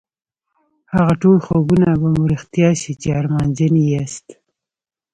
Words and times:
هغه 0.95 1.13
ټول 1.21 1.37
خوبونه 1.45 1.87
به 1.99 2.07
مو 2.15 2.23
رښتيا 2.33 2.69
شي 2.81 2.93
چې 3.01 3.07
ارمانجن 3.19 3.73
يې 3.81 3.87
ياست. 3.95 4.27